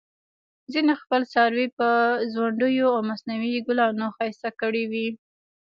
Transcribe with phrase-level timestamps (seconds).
[0.73, 1.87] ځینې خپل څاروي په
[2.33, 5.07] ځونډیو او مصنوعي ګلانو ښایسته کړي وي.